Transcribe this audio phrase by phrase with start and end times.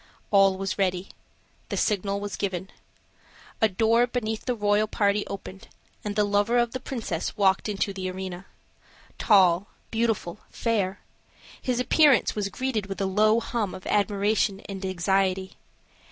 [0.31, 1.09] All was ready.
[1.69, 2.71] The signal was given.
[3.61, 5.67] A door beneath the royal party opened,
[6.03, 8.47] and the lover of the princess walked into the arena.
[9.19, 11.01] Tall, beautiful, fair,
[11.61, 15.53] his appearance was greeted with a low hum of admiration and anxiety.